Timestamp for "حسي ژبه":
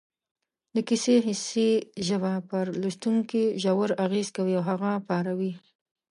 1.27-2.33